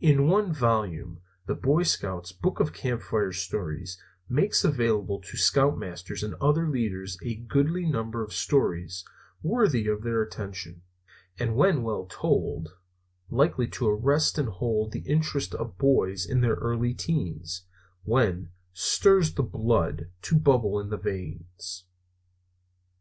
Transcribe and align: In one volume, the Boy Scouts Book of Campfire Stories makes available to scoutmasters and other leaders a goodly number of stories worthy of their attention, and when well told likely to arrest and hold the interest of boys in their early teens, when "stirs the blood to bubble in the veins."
In 0.00 0.26
one 0.26 0.52
volume, 0.52 1.20
the 1.46 1.54
Boy 1.54 1.84
Scouts 1.84 2.32
Book 2.32 2.58
of 2.58 2.72
Campfire 2.72 3.30
Stories 3.30 4.02
makes 4.28 4.64
available 4.64 5.20
to 5.20 5.36
scoutmasters 5.36 6.24
and 6.24 6.34
other 6.40 6.68
leaders 6.68 7.16
a 7.22 7.36
goodly 7.36 7.86
number 7.86 8.20
of 8.20 8.32
stories 8.32 9.04
worthy 9.44 9.86
of 9.86 10.02
their 10.02 10.22
attention, 10.22 10.82
and 11.38 11.54
when 11.54 11.84
well 11.84 12.06
told 12.10 12.70
likely 13.30 13.68
to 13.68 13.86
arrest 13.86 14.38
and 14.38 14.48
hold 14.48 14.90
the 14.90 15.08
interest 15.08 15.54
of 15.54 15.78
boys 15.78 16.26
in 16.28 16.40
their 16.40 16.56
early 16.56 16.92
teens, 16.92 17.64
when 18.02 18.50
"stirs 18.72 19.34
the 19.34 19.44
blood 19.44 20.10
to 20.22 20.36
bubble 20.36 20.80
in 20.80 20.90
the 20.90 20.98
veins." 20.98 21.84